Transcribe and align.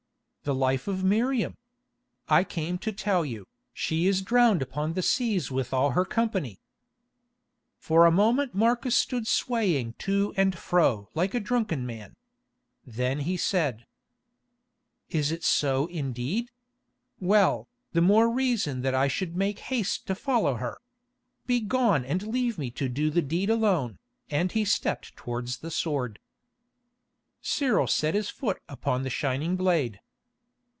"The 0.43 0.55
life 0.55 0.87
of 0.87 1.03
Miriam. 1.03 1.53
I 2.27 2.43
came 2.43 2.79
to 2.79 2.91
tell 2.91 3.23
you. 3.23 3.45
She 3.75 4.07
is 4.07 4.23
drowned 4.23 4.63
upon 4.63 4.93
the 4.93 5.03
seas 5.03 5.51
with 5.51 5.71
all 5.71 5.91
her 5.91 6.03
company." 6.03 6.59
For 7.77 8.07
a 8.07 8.11
moment 8.11 8.55
Marcus 8.55 8.97
stood 8.97 9.27
swaying 9.27 9.93
to 9.99 10.33
and 10.35 10.57
fro 10.57 11.09
like 11.13 11.35
a 11.35 11.39
drunken 11.39 11.85
man. 11.85 12.15
Then 12.83 13.19
he 13.19 13.37
said: 13.37 13.85
"Is 15.09 15.31
it 15.31 15.43
so 15.43 15.85
indeed? 15.85 16.49
Well, 17.19 17.67
the 17.91 18.01
more 18.01 18.27
reason 18.27 18.81
that 18.81 18.95
I 18.95 19.07
should 19.07 19.35
make 19.35 19.59
haste 19.69 20.07
to 20.07 20.15
follow 20.15 20.55
her. 20.55 20.79
Begone 21.45 22.03
and 22.03 22.25
leave 22.25 22.57
me 22.57 22.71
to 22.71 22.89
do 22.89 23.11
the 23.11 23.21
deed 23.21 23.51
alone," 23.51 23.99
and 24.31 24.51
he 24.51 24.65
stepped 24.65 25.15
towards 25.15 25.57
the 25.59 25.69
sword. 25.69 26.17
Cyril 27.43 27.85
set 27.85 28.15
his 28.15 28.31
foot 28.31 28.59
upon 28.67 29.03
the 29.03 29.11
shining 29.11 29.55
blade. 29.55 29.99